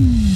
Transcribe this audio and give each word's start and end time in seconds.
Mm-hmm. 0.00 0.29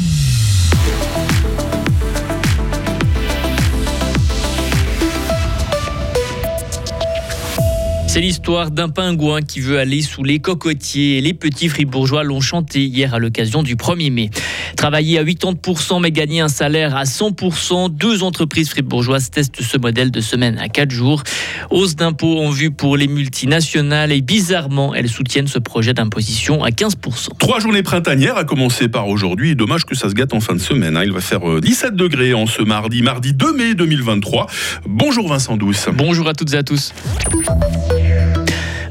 C'est 8.15 8.21
l'histoire 8.21 8.71
d'un 8.71 8.91
pingouin 8.91 9.43
qui 9.43 9.59
veut 9.59 9.77
aller 9.77 10.01
sous 10.01 10.23
les 10.23 10.39
cocotiers. 10.39 11.21
Les 11.21 11.35
petits 11.35 11.69
fribourgeois 11.69 12.23
l'ont 12.23 12.41
chanté 12.41 12.85
hier 12.85 13.13
à 13.13 13.19
l'occasion 13.19 13.65
du 13.65 13.75
1er 13.75 14.13
mai. 14.13 14.31
Travailler 14.77 15.19
à 15.19 15.25
80% 15.25 16.01
mais 16.01 16.13
gagner 16.13 16.41
un 16.41 16.47
salaire 16.47 16.97
à 16.97 17.03
100%, 17.03 17.91
deux 17.91 18.23
entreprises 18.23 18.71
fribourgeoises 18.71 19.33
testent 19.33 19.61
ce 19.61 19.79
modèle 19.79 20.13
de 20.13 20.21
semaine 20.21 20.61
à 20.61 20.69
4 20.69 20.93
jours. 20.93 21.25
Hausse 21.71 21.97
d'impôts 21.97 22.39
en 22.39 22.51
vue 22.51 22.71
pour 22.71 22.97
les 22.97 23.09
multinationales 23.09 24.13
et 24.13 24.21
bizarrement, 24.21 24.95
elles 24.95 25.09
soutiennent 25.09 25.49
ce 25.49 25.59
projet 25.59 25.93
d'imposition 25.93 26.63
à 26.63 26.69
15%. 26.69 27.37
Trois 27.41 27.59
journées 27.59 27.83
printanières, 27.83 28.37
à 28.37 28.45
commencer 28.45 28.87
par 28.87 29.09
aujourd'hui. 29.09 29.57
Dommage 29.57 29.87
que 29.87 29.97
ça 29.97 30.09
se 30.09 30.15
gâte 30.15 30.35
en 30.35 30.41
fin 30.41 30.55
de 30.55 30.61
semaine. 30.61 30.97
Hein. 30.97 31.03
Il 31.05 31.11
va 31.11 31.21
faire 31.21 31.61
17 31.61 31.91
euh, 31.91 31.97
degrés 31.97 32.33
en 32.33 32.47
ce 32.47 32.63
mardi, 32.63 33.03
mardi 33.03 33.33
2 33.33 33.57
mai 33.57 33.75
2023. 33.75 34.47
Bonjour 34.87 35.27
Vincent 35.27 35.57
Douce. 35.57 35.89
Bonjour 35.93 36.29
à 36.29 36.35
toutes 36.35 36.55
et 36.55 36.59
à 36.59 36.63
tous. 36.63 36.93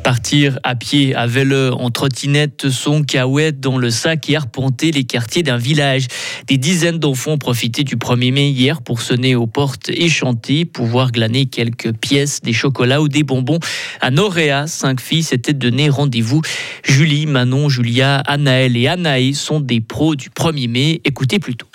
Partir 0.03 0.59
à 0.63 0.75
pied, 0.75 1.15
à 1.15 1.27
vélo, 1.27 1.73
en 1.75 1.89
trottinette, 1.89 2.69
son 2.69 3.03
caouette 3.03 3.61
dans 3.61 3.77
le 3.77 3.89
sac 3.89 4.29
et 4.29 4.35
arpenter 4.35 4.91
les 4.91 5.05
quartiers 5.05 5.43
d'un 5.43 5.55
village. 5.55 6.07
Des 6.47 6.57
dizaines 6.57 6.99
d'enfants 6.99 7.31
ont 7.31 7.37
profité 7.37 7.85
du 7.85 7.95
1er 7.95 8.33
mai 8.33 8.49
hier 8.49 8.81
pour 8.81 9.01
sonner 9.01 9.35
aux 9.35 9.47
portes 9.47 9.89
et 9.89 10.09
chanter, 10.09 10.65
pouvoir 10.65 11.13
glaner 11.13 11.45
quelques 11.45 11.93
pièces, 11.93 12.41
des 12.41 12.51
chocolats 12.51 13.01
ou 13.01 13.07
des 13.07 13.23
bonbons. 13.23 13.59
À 14.01 14.11
Noréa, 14.11 14.67
cinq 14.67 14.99
filles 14.99 15.23
s'étaient 15.23 15.53
donné 15.53 15.87
rendez-vous. 15.87 16.41
Julie, 16.83 17.25
Manon, 17.25 17.69
Julia, 17.69 18.17
Anaël 18.17 18.75
et 18.75 18.87
Anaï 18.87 19.33
sont 19.33 19.61
des 19.61 19.79
pros 19.79 20.15
du 20.15 20.29
1er 20.29 20.69
mai. 20.69 21.01
Écoutez 21.05 21.39
plutôt. 21.39 21.67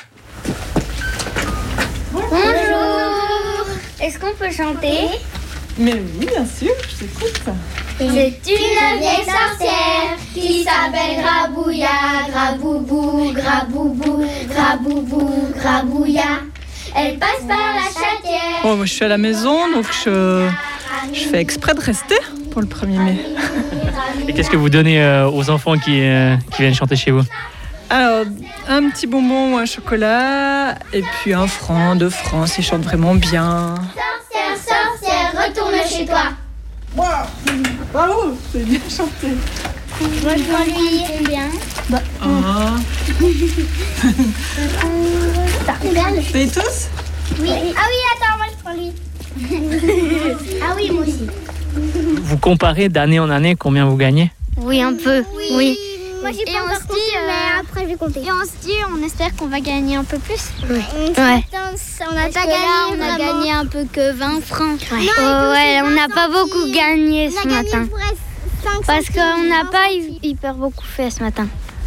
Bonjour 2.12 2.28
Est-ce 4.03 4.19
qu'on 4.19 4.34
peut 4.38 4.53
chanter? 4.53 5.08
Mais 5.79 5.95
oui, 5.95 6.27
bien 6.27 6.45
sûr, 6.45 6.73
je 6.89 7.05
t'écoute. 7.05 7.41
C'est 7.98 8.07
une 8.07 8.98
vieille 8.98 9.25
sorcière 9.25 10.17
qui 10.34 10.65
s'appelle 10.65 11.23
Grabouilla, 11.23 11.89
Graboubou, 12.31 13.33
Graboubou, 13.33 14.25
Graboubou, 14.49 15.53
Grabouilla. 15.56 16.41
Elle 16.97 17.19
passe 17.19 17.43
par 17.47 17.56
la 17.56 17.83
chatière. 17.83 18.61
Oh, 18.65 18.75
moi, 18.77 18.87
je 18.87 18.93
suis 18.93 19.05
à 19.05 19.09
la 19.09 19.19
maison, 19.19 19.71
donc 19.73 19.87
je, 20.05 20.49
je 21.12 21.21
fais 21.21 21.41
exprès 21.41 21.75
de 21.75 21.81
rester 21.81 22.17
pour 22.51 22.61
le 22.61 22.67
1er 22.67 22.99
mai. 22.99 23.19
Et 24.27 24.33
qu'est-ce 24.33 24.51
que 24.51 24.56
vous 24.56 24.71
donnez 24.71 25.01
euh, 25.01 25.31
aux 25.31 25.49
enfants 25.51 25.79
qui, 25.79 26.01
euh, 26.01 26.37
qui 26.55 26.62
viennent 26.62 26.75
chanter 26.75 26.97
chez 26.97 27.12
vous? 27.12 27.23
Alors, 27.91 28.27
un 28.69 28.91
petit 28.91 29.06
bonbon 29.06 29.55
ou 29.55 29.59
un 29.59 29.65
chocolat, 29.65 30.75
et 30.93 31.03
puis 31.03 31.34
un 31.34 31.47
franc, 31.47 31.95
deux 31.97 32.11
francs, 32.11 32.49
s'ils 32.49 32.65
chantent 32.65 32.83
vraiment 32.83 33.15
bien. 33.15 33.75
Retourne 35.48 35.74
chez 35.88 36.04
toi. 36.04 36.32
Bravo, 37.92 38.36
c'est 38.52 38.64
bien 38.64 38.80
chanté. 38.80 39.28
Moi, 40.22 40.32
je 40.36 40.42
vois 40.42 40.64
lui. 40.64 41.04
C'est 41.06 41.27
bien. 41.27 41.48
Ah. 42.20 42.77
Bien 45.82 46.10
le 46.10 46.32
Payez 46.32 46.48
tous 46.48 46.88
Oui. 47.41 47.50
Ah 47.50 47.86
oui, 47.88 47.98
attends, 48.14 48.36
moi 48.36 48.46
je 48.50 48.56
prends 48.62 48.74
lui. 48.74 48.92
ah 50.62 50.74
oui, 50.76 50.91
moi 50.91 51.02
aussi. 51.02 51.26
Vous 52.22 52.38
comparez 52.38 52.88
d'année 52.91 53.19
en 53.19 53.30
année 53.30 53.56
combien 53.56 53.86
vous 53.86 53.96
gagnez? 53.96 54.30
Oui, 54.58 54.82
un 54.82 54.94
peu. 54.94 55.24
Oui. 55.52 55.78
Moi 56.20 56.30
j'ai 56.33 56.42
Et 56.42 56.52
pas 56.52 56.61
on 56.62 56.66
encore 56.66 56.77
se 56.77 56.83
compté, 56.86 56.94
dit, 57.00 57.16
euh, 57.16 57.27
mais 57.27 57.61
après 57.61 57.80
je 57.83 57.86
vais 57.88 57.97
compter. 57.97 58.20
Et 58.20 58.33
on 58.33 58.44
se 58.44 58.66
dit, 58.66 58.72
on 58.92 59.05
espère 59.06 59.34
qu'on 59.36 59.47
va 59.47 59.61
gagner 59.61 59.97
un 59.97 60.05
peu 60.05 60.19
plus. 60.19 60.50
Ouais. 60.69 60.83
On 62.10 62.14
n'a 62.14 62.28
pas 62.28 62.47
gagné, 62.47 62.97
on 62.97 63.00
a 63.14 63.19
gagné 63.19 63.52
un 63.52 63.66
peu 63.66 63.84
que 63.92 64.12
20 64.12 64.41
francs. 64.44 64.80
Ouais, 64.92 64.98
ouais 64.98 65.80
on 65.84 65.91
n'a 65.91 66.08
pas 66.08 66.28
beaucoup 66.28 66.70
gagné 66.72 67.31
ce 67.31 67.47
matin. 67.48 67.87
Parce 68.87 69.09
qu'on 69.10 69.44
n'a 69.44 69.65
pas 69.70 69.88
hy- 69.91 70.19
hyper 70.22 70.54
beaucoup 70.54 70.84
fait 70.84 71.10
ce 71.10 71.22
matin. 71.22 71.47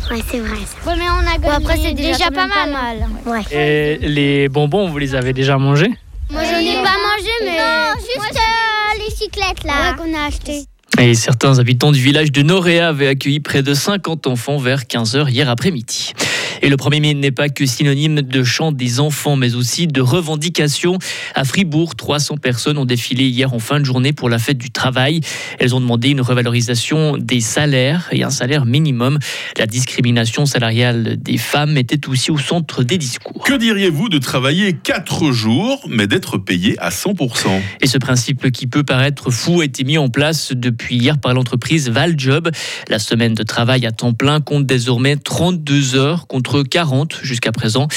Ouais, 0.10 0.20
c'est 0.30 0.40
vrai. 0.40 0.58
Ouais, 0.88 0.96
mais 0.98 1.06
on 1.10 1.28
a 1.28 1.38
gagné. 1.38 1.56
après, 1.56 1.78
c'est 1.78 1.94
déjà 1.94 2.32
pas 2.32 2.48
quand 2.48 2.66
même 2.66 2.72
mal. 2.74 3.08
pas 3.24 3.32
Ouais. 3.32 3.42
Et 3.52 3.98
les 4.08 4.50
bonbons, 4.50 4.90
vous 4.90 4.98
les 4.98 5.14
avez 5.16 5.32
déjà 5.34 5.58
mangés? 5.58 5.92
Moi, 6.32 6.42
je 6.44 6.56
n'ai 6.56 6.76
pas 6.76 6.96
mangé, 6.98 7.32
mais. 7.44 7.58
Non, 7.58 7.94
juste 8.00 8.38
euh, 8.40 9.04
les 9.06 9.12
cyclettes 9.16 9.64
là. 9.64 9.94
qu'on 9.98 10.14
a 10.18 10.28
acheté. 10.28 10.64
Et 11.00 11.14
certains 11.16 11.60
habitants 11.60 11.92
du 11.92 12.00
village 12.00 12.32
de 12.32 12.42
Noréa 12.42 12.90
avaient 12.90 13.08
accueilli 13.08 13.40
près 13.40 13.64
de 13.64 13.74
50 13.74 14.28
enfants 14.28 14.58
vers 14.58 14.84
15h 14.84 15.30
hier 15.30 15.50
après-midi. 15.50 16.14
Et 16.62 16.70
le 16.70 16.76
1er 16.76 17.02
mai 17.02 17.14
n'est 17.14 17.32
pas 17.32 17.50
que 17.50 17.66
synonyme 17.66 18.22
de 18.22 18.44
chant 18.44 18.72
des 18.72 19.00
enfants, 19.00 19.36
mais 19.36 19.56
aussi 19.56 19.88
de 19.88 20.02
revendications. 20.02 20.98
À 21.34 21.44
Fribourg, 21.44 21.96
300 21.96 22.38
personnes 22.38 22.78
ont 22.78 22.86
défilé 22.86 23.26
hier 23.26 23.54
en 23.54 23.60
fin 23.60 23.80
de 23.80 23.86
journée 23.86 24.14
pour 24.14 24.30
la 24.30 24.38
fête 24.38 24.58
du 24.58 24.70
travail. 24.70 25.22
Elles 25.60 25.74
ont 25.76 25.82
demandé 25.82 26.10
une 26.10 26.22
revalorisation 26.22 27.18
des 27.18 27.42
salaires 27.42 28.08
et 28.12 28.24
un 28.24 28.30
salaire 28.30 28.66
minimum. 28.66 29.18
La 29.58 29.66
discrimination 29.66 30.46
salariale 30.46 31.18
des 31.18 31.38
femmes 31.38 31.78
était 31.78 32.08
aussi 32.08 32.32
au 32.32 32.38
centre 32.38 32.84
des 32.84 32.98
discours. 32.98 33.44
Que 33.44 33.58
diriez-vous 33.58 34.10
de 34.10 34.18
travailler 34.18 34.74
4 34.74 35.32
jours, 35.32 35.86
mais 35.90 36.08
d'être 36.08 36.38
payé 36.38 36.76
à 36.80 36.90
100% 36.90 37.48
Et 37.82 37.88
ce 37.88 37.98
principe 37.98 38.52
qui 38.52 38.68
peut 38.68 38.84
paraître 38.84 39.32
fou 39.32 39.62
a 39.62 39.66
été 39.66 39.84
mis 39.84 39.98
en 39.98 40.10
place 40.10 40.52
depuis 40.54 40.98
hier 40.98 41.18
par 41.18 41.34
l'entreprise 41.34 41.90
Valjob. 41.90 42.50
La 42.88 43.00
semaine 43.00 43.34
de 43.34 43.44
travail 43.44 43.86
à 43.86 43.92
temps 43.92 44.14
plein 44.14 44.42
compte 44.42 44.66
désormais 44.66 45.16
32 45.16 45.96
heures 45.96 46.28
contre 46.28 46.51
40 46.60 47.20
jusqu'à 47.24 47.52
présent. 47.52 47.88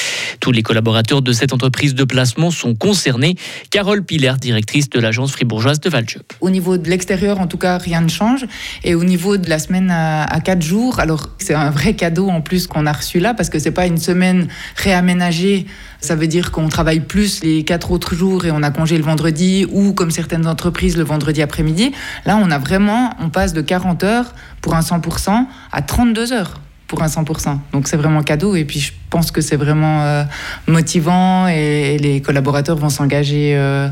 Tous 0.40 0.52
les 0.52 0.62
collaborateurs 0.62 1.22
de 1.22 1.32
cette 1.32 1.52
entreprise 1.52 1.94
de 1.94 2.04
placement 2.04 2.50
sont 2.50 2.74
concernés. 2.74 3.36
Carole 3.70 4.04
Piller, 4.04 4.34
directrice 4.40 4.88
de 4.88 5.00
l'agence 5.00 5.32
fribourgeoise 5.32 5.80
de 5.80 5.90
Valjob. 5.90 6.22
Au 6.40 6.50
niveau 6.50 6.78
de 6.78 6.88
l'extérieur, 6.88 7.40
en 7.40 7.46
tout 7.46 7.58
cas, 7.58 7.78
rien 7.78 8.00
ne 8.00 8.08
change. 8.08 8.46
Et 8.84 8.94
au 8.94 9.04
niveau 9.04 9.36
de 9.36 9.48
la 9.48 9.58
semaine 9.58 9.90
à, 9.90 10.24
à 10.24 10.40
quatre 10.40 10.62
jours, 10.62 11.00
alors 11.00 11.30
c'est 11.38 11.54
un 11.54 11.70
vrai 11.70 11.94
cadeau 11.94 12.28
en 12.28 12.40
plus 12.40 12.66
qu'on 12.66 12.86
a 12.86 12.92
reçu 12.92 13.18
là, 13.18 13.34
parce 13.34 13.50
que 13.50 13.58
c'est 13.58 13.70
pas 13.70 13.86
une 13.86 13.98
semaine 13.98 14.48
réaménagée. 14.76 15.66
Ça 16.00 16.16
veut 16.16 16.26
dire 16.26 16.50
qu'on 16.50 16.68
travaille 16.68 17.00
plus 17.00 17.42
les 17.42 17.64
quatre 17.64 17.90
autres 17.90 18.14
jours 18.14 18.44
et 18.44 18.50
on 18.50 18.62
a 18.62 18.70
congé 18.70 18.96
le 18.98 19.04
vendredi, 19.04 19.66
ou 19.70 19.92
comme 19.92 20.10
certaines 20.10 20.46
entreprises, 20.46 20.96
le 20.96 21.04
vendredi 21.04 21.42
après-midi. 21.42 21.92
Là, 22.26 22.38
on 22.42 22.50
a 22.50 22.58
vraiment, 22.58 23.14
on 23.20 23.30
passe 23.30 23.52
de 23.52 23.60
40 23.60 24.04
heures 24.04 24.34
pour 24.60 24.74
un 24.74 24.80
100% 24.80 25.46
à 25.72 25.82
32 25.82 26.32
heures 26.32 26.60
pour 26.94 27.02
un 27.02 27.08
100%. 27.08 27.58
Donc 27.72 27.88
c'est 27.88 27.96
vraiment 27.96 28.22
cadeau 28.22 28.54
et 28.54 28.64
puis 28.64 28.78
je 28.78 28.92
pense 29.10 29.32
que 29.32 29.40
c'est 29.40 29.56
vraiment 29.56 30.02
euh, 30.02 30.22
motivant 30.68 31.48
et, 31.48 31.94
et 31.94 31.98
les 31.98 32.20
collaborateurs 32.20 32.76
vont 32.76 32.88
s'engager 32.88 33.56
euh, 33.56 33.88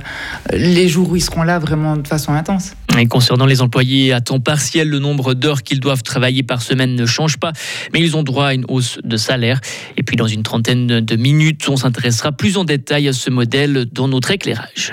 les 0.52 0.86
jours 0.86 1.10
où 1.10 1.16
ils 1.16 1.22
seront 1.22 1.42
là 1.42 1.58
vraiment 1.58 1.96
de 1.96 2.06
façon 2.06 2.32
intense. 2.32 2.74
Et 2.96 3.06
concernant 3.06 3.46
les 3.46 3.60
employés 3.60 4.12
à 4.12 4.20
temps 4.20 4.38
partiel, 4.38 4.88
le 4.88 5.00
nombre 5.00 5.34
d'heures 5.34 5.64
qu'ils 5.64 5.80
doivent 5.80 6.04
travailler 6.04 6.44
par 6.44 6.62
semaine 6.62 6.94
ne 6.94 7.06
change 7.06 7.38
pas, 7.38 7.52
mais 7.92 8.00
ils 8.00 8.16
ont 8.16 8.22
droit 8.22 8.46
à 8.46 8.54
une 8.54 8.66
hausse 8.68 8.98
de 9.02 9.16
salaire. 9.16 9.60
Et 9.96 10.04
puis 10.04 10.16
dans 10.16 10.28
une 10.28 10.44
trentaine 10.44 10.86
de 10.86 11.16
minutes, 11.16 11.68
on 11.68 11.76
s'intéressera 11.76 12.30
plus 12.30 12.56
en 12.56 12.64
détail 12.64 13.08
à 13.08 13.12
ce 13.12 13.30
modèle 13.30 13.86
dans 13.90 14.06
notre 14.06 14.30
éclairage. 14.30 14.92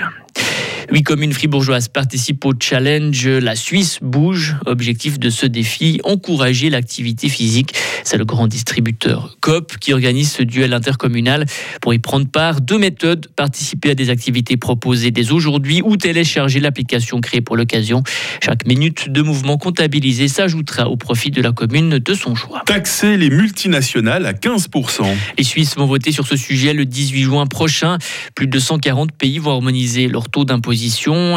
Huit 0.92 1.04
communes 1.04 1.32
fribourgeoises 1.32 1.86
participent 1.86 2.44
au 2.44 2.52
challenge 2.58 3.28
La 3.28 3.54
Suisse 3.54 4.00
bouge. 4.02 4.56
Objectif 4.66 5.20
de 5.20 5.30
ce 5.30 5.46
défi, 5.46 6.00
encourager 6.02 6.68
l'activité 6.68 7.28
physique. 7.28 7.74
C'est 8.02 8.16
le 8.16 8.24
grand 8.24 8.48
distributeur 8.48 9.36
COP 9.40 9.76
qui 9.78 9.92
organise 9.92 10.32
ce 10.32 10.42
duel 10.42 10.72
intercommunal. 10.72 11.46
Pour 11.80 11.94
y 11.94 12.00
prendre 12.00 12.26
part, 12.26 12.60
deux 12.60 12.78
méthodes. 12.78 13.28
Participer 13.36 13.90
à 13.90 13.94
des 13.94 14.10
activités 14.10 14.56
proposées 14.56 15.12
dès 15.12 15.30
aujourd'hui 15.30 15.80
ou 15.80 15.96
télécharger 15.96 16.58
l'application 16.58 17.20
créée 17.20 17.40
pour 17.40 17.56
l'occasion. 17.56 18.02
Chaque 18.42 18.66
minute 18.66 19.10
de 19.10 19.22
mouvement 19.22 19.58
comptabilisé 19.58 20.26
s'ajoutera 20.26 20.88
au 20.88 20.96
profit 20.96 21.30
de 21.30 21.40
la 21.40 21.52
commune 21.52 22.00
de 22.00 22.14
son 22.14 22.34
choix. 22.34 22.62
Taxer 22.66 23.16
les 23.16 23.30
multinationales 23.30 24.26
à 24.26 24.32
15%. 24.32 25.04
Les 25.38 25.44
Suisses 25.44 25.76
vont 25.76 25.86
voter 25.86 26.10
sur 26.10 26.26
ce 26.26 26.34
sujet 26.36 26.74
le 26.74 26.84
18 26.84 27.22
juin 27.22 27.46
prochain. 27.46 27.98
Plus 28.34 28.48
de 28.48 28.58
140 28.58 29.12
pays 29.12 29.38
vont 29.38 29.52
harmoniser 29.52 30.08
leur 30.08 30.28
taux 30.28 30.44
d'imposition. 30.44 30.79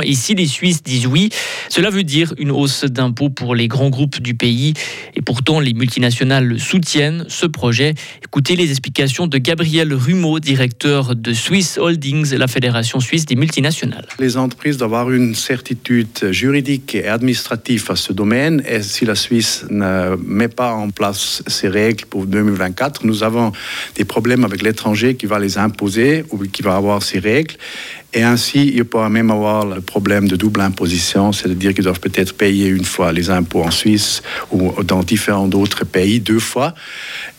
Et 0.04 0.14
si 0.14 0.36
les 0.36 0.48
Suisses 0.48 0.84
disent 0.84 1.08
oui, 1.08 1.30
cela 1.70 1.90
veut 1.90 2.04
dire 2.04 2.34
une 2.38 2.52
hausse 2.52 2.86
d'impôts 2.86 3.30
pour 3.30 3.56
les 3.56 3.68
grands 3.68 3.90
groupes 3.90 4.22
du 4.22 4.36
pays. 4.36 4.74
Et 5.16 5.22
pourtant, 5.22 5.60
les 5.60 5.74
multinationales 5.74 6.60
soutiennent 6.60 7.26
ce 7.28 7.46
projet. 7.46 7.94
Écoutez 8.24 8.56
les 8.56 8.70
explications 8.70 9.28
de 9.28 9.38
Gabriel 9.38 9.94
Rumeau, 9.94 10.40
directeur 10.40 11.16
de 11.16 11.34
Swiss 11.34 11.78
Holdings, 11.78 12.34
la 12.36 12.48
fédération 12.48 13.00
suisse 13.00 13.26
des 13.26 13.36
multinationales. 13.36 14.08
Les 14.20 14.38
entreprises 14.38 14.78
doivent 14.78 14.94
avoir 14.94 15.12
une 15.12 15.36
certitude 15.36 16.32
juridique 16.32 16.96
et 16.96 17.08
administrative 17.08 17.86
à 17.90 17.96
ce 17.96 18.14
domaine. 18.14 18.64
Et 18.68 18.82
si 18.82 19.06
la 19.06 19.16
Suisse 19.16 19.66
ne 19.70 20.16
met 20.26 20.48
pas 20.48 20.74
en 20.74 20.90
place 20.90 21.44
ces 21.48 21.68
règles 21.68 22.06
pour 22.06 22.26
2024, 22.26 23.06
nous 23.06 23.24
avons 23.24 23.52
des 23.96 24.06
problèmes 24.06 24.46
avec 24.46 24.62
l'étranger 24.62 25.16
qui 25.16 25.26
va 25.26 25.40
les 25.40 25.58
imposer 25.58 26.24
ou 26.32 26.38
qui 26.38 26.62
va 26.62 26.76
avoir 26.76 27.04
ces 27.04 27.20
règles. 27.20 27.56
Et 28.16 28.22
ainsi, 28.22 28.72
il 28.76 28.86
pourra 28.86 29.10
même 29.10 29.32
avoir 29.32 29.66
le 29.66 29.82
problème 29.82 30.28
de 30.28 30.36
double 30.36 30.62
imposition, 30.62 31.32
c'est-à-dire 31.32 31.74
qu'ils 31.74 31.84
doivent 31.84 32.00
peut-être 32.00 32.34
payer 32.36 32.68
une 32.68 32.86
fois 32.86 33.12
les 33.12 33.32
impôts 33.32 33.64
en 33.64 33.72
Suisse 33.72 34.22
ou 34.52 34.72
dans 34.84 35.02
différents 35.02 35.50
autres 35.50 35.84
pays 35.84 36.20
deux 36.20 36.40
fois. 36.40 36.76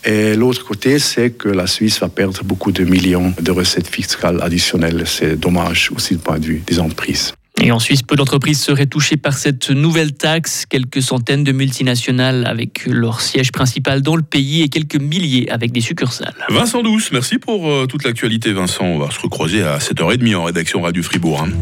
Et 0.04 0.34
l'autre 0.34 0.64
côté, 0.64 0.98
c'est 0.98 1.30
que 1.30 1.48
la 1.48 1.68
Suisse 1.68 2.00
va 2.00 2.08
perdre 2.08 2.42
beaucoup 2.42 2.72
de 2.72 2.84
millions 2.84 3.32
de 3.40 3.50
recettes 3.52 3.88
fiscales 3.88 4.42
additionnelles. 4.42 5.04
C'est 5.06 5.36
dommage 5.36 5.90
aussi 5.94 6.14
du 6.14 6.20
point 6.20 6.38
de 6.38 6.46
vue 6.46 6.62
des 6.66 6.80
entreprises. 6.80 7.32
Et 7.62 7.70
en 7.70 7.78
Suisse, 7.78 8.02
peu 8.02 8.16
d'entreprises 8.16 8.60
seraient 8.60 8.86
touchées 8.86 9.16
par 9.16 9.34
cette 9.34 9.70
nouvelle 9.70 10.12
taxe. 10.12 10.66
Quelques 10.66 11.02
centaines 11.02 11.44
de 11.44 11.52
multinationales 11.52 12.46
avec 12.46 12.86
leur 12.86 13.20
siège 13.20 13.52
principal 13.52 14.02
dans 14.02 14.16
le 14.16 14.22
pays 14.22 14.62
et 14.62 14.68
quelques 14.68 15.00
milliers 15.00 15.48
avec 15.50 15.70
des 15.72 15.80
succursales. 15.80 16.34
Vincent 16.50 16.82
Douce, 16.82 17.10
merci 17.12 17.38
pour 17.38 17.70
euh, 17.70 17.86
toute 17.86 18.04
l'actualité, 18.04 18.52
Vincent. 18.52 18.84
On 18.84 18.98
va 18.98 19.10
se 19.10 19.20
recroiser 19.20 19.62
à 19.62 19.78
7h30 19.78 20.34
en 20.34 20.44
rédaction 20.44 20.82
Radio 20.82 21.02
Fribourg. 21.02 21.46
Hein. 21.46 21.52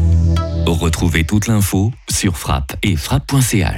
Retrouvez 0.65 1.25
toute 1.25 1.47
l'info 1.47 1.91
sur 2.09 2.37
frappe 2.37 2.75
et 2.81 2.95
frappe.ch. 2.95 3.71